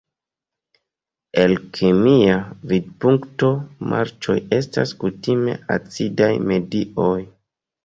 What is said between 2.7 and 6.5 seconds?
vidpunkto, marĉoj estas kutime acidaj